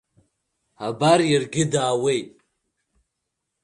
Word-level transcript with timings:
Абар 0.85 1.19
иаргьы 1.25 1.63
даауеит. 1.71 2.29